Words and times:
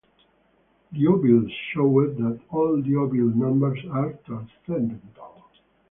Liouville 0.93 1.47
showed 1.71 2.17
that 2.17 2.39
all 2.49 2.75
Liouville 2.81 3.35
numbers 3.35 3.79
are 3.91 4.13
transcendental. 4.25 5.43